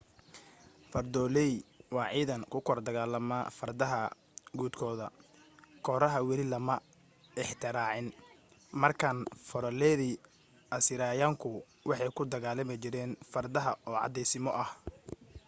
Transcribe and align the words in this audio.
fardoolay 0.91 1.51
waa 1.95 2.09
ciidan 2.15 2.41
ku 2.51 2.57
kor 2.67 2.79
dagaalama 2.87 3.37
fardaha 3.57 4.01
guudkooda 4.57 5.07
kooraha 5.85 6.19
weli 6.27 6.45
lama 6.53 6.75
ikhtiraacin 7.43 8.07
markaan 8.81 9.19
fardooladii 9.49 10.21
asiiriyaanku 10.75 11.49
waxay 11.89 12.11
ku 12.17 12.23
dagaalami 12.33 12.75
jireen 12.83 13.11
fardaha 13.33 13.71
oo 13.87 13.97
caddaysimo 14.03 14.51
ah 14.63 14.69